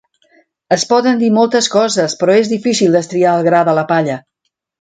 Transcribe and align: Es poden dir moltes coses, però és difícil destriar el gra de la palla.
Es 0.75 0.85
poden 0.93 1.19
dir 1.23 1.29
moltes 1.35 1.69
coses, 1.75 2.17
però 2.23 2.39
és 2.45 2.51
difícil 2.57 2.99
destriar 2.99 3.37
el 3.39 3.49
gra 3.49 3.63
de 3.69 3.77
la 3.83 3.89
palla. 3.93 4.21